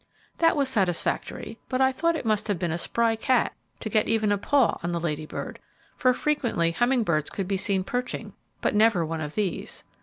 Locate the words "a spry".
2.71-3.15